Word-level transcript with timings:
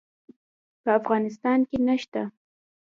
په 0.83 0.89
افغانستان 0.99 1.59
کې 1.69 1.77
نشته 1.87 2.21